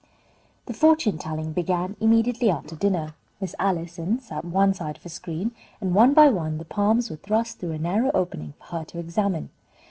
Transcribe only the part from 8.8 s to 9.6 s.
to examine.